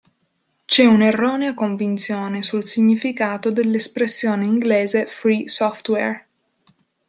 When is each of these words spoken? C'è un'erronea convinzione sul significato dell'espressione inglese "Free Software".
C'è 0.65 0.83
un'erronea 0.83 1.53
convinzione 1.53 2.41
sul 2.41 2.65
significato 2.65 3.51
dell'espressione 3.51 4.47
inglese 4.47 5.05
"Free 5.05 5.47
Software". 5.47 6.27